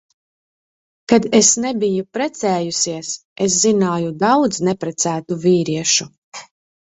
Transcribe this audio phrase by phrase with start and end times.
[1.11, 3.11] Kad es nebiju precējusies,
[3.47, 6.09] es zināju daudz neprecētu vīriešu.